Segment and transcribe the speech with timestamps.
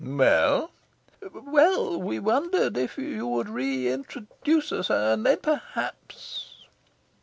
[0.03, 0.71] "Well?"
[1.31, 4.89] "Well, we wondered if you would re introduce us.
[4.89, 6.65] And then perhaps..."